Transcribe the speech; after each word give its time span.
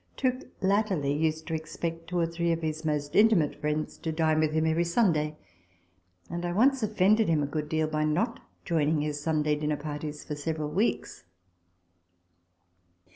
Tooke 0.17 0.47
latterly 0.61 1.13
used 1.13 1.45
to 1.45 1.53
expect 1.53 2.07
two 2.09 2.17
or 2.17 2.25
three 2.25 2.51
of 2.51 2.63
his 2.63 2.83
most 2.83 3.15
intimate 3.15 3.53
friends 3.61 3.99
to 3.99 4.11
dine 4.11 4.39
with 4.39 4.51
him 4.51 4.65
every 4.65 4.83
Sunday; 4.83 5.37
and 6.27 6.43
I 6.43 6.53
once 6.53 6.81
offended 6.81 7.27
him 7.29 7.43
a 7.43 7.45
good 7.45 7.69
deal 7.69 7.85
by 7.85 8.03
not 8.03 8.39
joining 8.65 9.01
his 9.01 9.21
Sunday 9.21 9.55
dinner 9.55 9.77
parties 9.77 10.23
for 10.23 10.33
several 10.35 10.69
weeks. 10.71 11.25